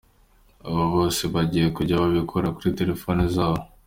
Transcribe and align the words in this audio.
Abo 0.67 0.83
bose 0.95 1.21
bagiye 1.33 1.67
kujya 1.75 2.01
babikorera 2.01 2.55
kuri 2.57 2.75
telefoni 2.79 3.23
zabo. 3.35 3.63